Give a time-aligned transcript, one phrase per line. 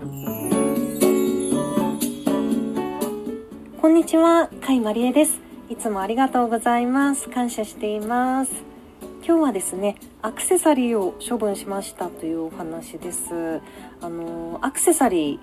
[0.00, 0.06] こ
[3.88, 5.38] んにちは、甲斐まりえです。
[5.68, 7.28] いつもありがとうございます。
[7.28, 8.52] 感謝しています。
[9.22, 13.60] 今日はですね、アクセサリーを処分しましたというお話です。
[14.00, 15.38] あのアクセサリー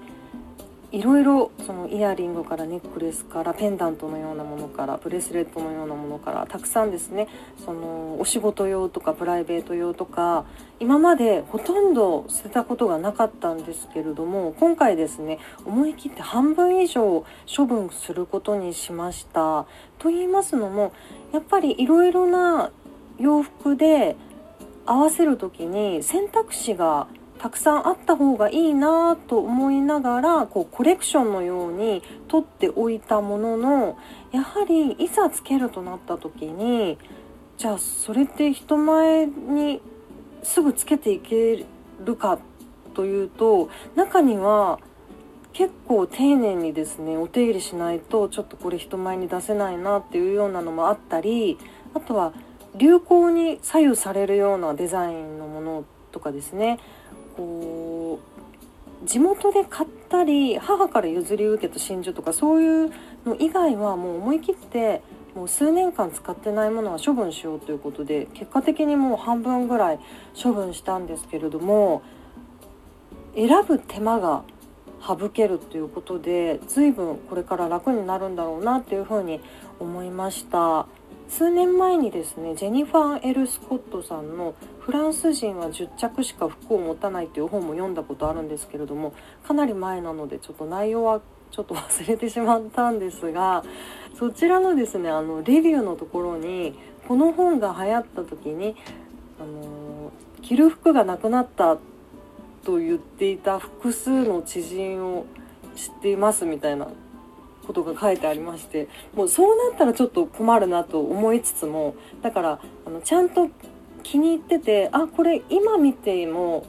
[0.94, 7.28] いろいろそのイヤリングからネックレスからペンダントのようなものからブレスレットのようなものからたくさんですね
[7.66, 10.46] そのお仕事用とかプライベート用とか
[10.80, 19.66] 今までほとんど捨てたことがなかったんですけれども今回ですね思い切って半分以上処分することにしました。
[20.00, 20.94] と言いますのも
[21.34, 22.72] やっぱりいろいろな
[23.20, 24.16] 洋服で
[24.86, 33.98] 合わせる時に選択肢がたくさんあった方がいいなと思いながらこうコレクションのように取っておいたものの
[34.32, 36.98] やはりいざつけるとなった時に
[37.58, 39.82] じゃあそれって人前に
[40.44, 41.66] すぐつけていけ
[42.04, 42.40] るか
[42.94, 44.80] というと中には
[45.54, 51.58] 結構丁寧にですねお手入れしないとちょっとこれ人前に出せないなっていうようなのもあったり
[51.96, 52.34] あとは
[52.76, 56.80] 流行に左右されるようなデザインのものとかですね。
[57.38, 58.20] こ
[59.04, 62.94] う地元で買ったり母から譲り受けた真珠とかそういう
[63.26, 65.02] の以外はもう思い切って
[65.36, 70.00] もう数年間使ってないものは処分しようということで結果的にもう半分ぐらい
[70.42, 72.02] 処分したんですけれども
[73.36, 74.44] 選ぶ手間が
[75.00, 79.40] 省けるということで随分これから楽になるんだろうなっていうふうに
[79.80, 80.88] 思いました。
[81.30, 89.14] 数年前にですねジェニファー・エル・スコットさんのフランス人は10着しか服を持たないという本も読んだことあるんですけれども
[89.46, 93.64] かなり前なのでちょっと内容はちょっと忘れてしまったんですが
[94.18, 98.76] そちらのですねあのレビューのところにこの本が流行った時に
[99.40, 100.12] あの
[100.42, 101.78] 着る服がなくなった
[102.64, 105.26] と言っていた複数の知人を
[105.76, 106.88] 知っていますみたいな
[107.68, 113.50] ことが書いてありましてもうそうなったらちょっと困るなと思いつつもだからあのちゃんと
[114.04, 116.66] 気に入っててあこれ今見ても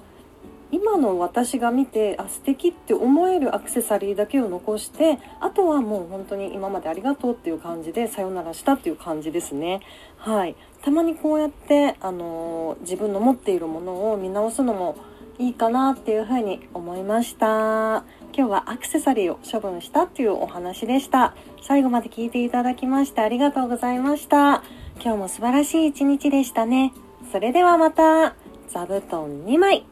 [0.70, 9.80] 今の私が見てあ素敵って思えるアクセサリーだけを残してあとはもう本当に今までありがとうっていう感じでさよならしたっていう感じですね。
[10.18, 10.56] はい。
[10.82, 14.96] たまにこうやってあのー、自分の持っているものを見直すのも
[15.38, 18.04] いいかなっていうふうに思いました。
[18.38, 21.34] 今日はアクセサリーを処分したっていうお話でした。
[21.60, 24.62] 最後まで聞いていただきましてありがとうございました。
[25.02, 26.92] 今日も素晴らしい一日でしたね。
[27.32, 28.36] それではまた。
[28.68, 29.84] 座布団2枚。